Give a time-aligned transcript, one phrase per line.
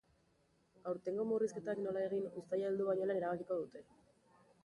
[0.91, 3.85] Aurtengo murrizketak nola egin uztaila heldu baino lehen erabakiko dute.